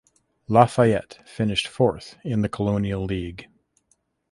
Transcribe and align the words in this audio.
Lafayette 0.47 1.19
finished 1.29 1.67
fourth 1.67 2.15
in 2.23 2.41
the 2.41 2.49
Colonial 2.49 3.05
League. 3.05 3.45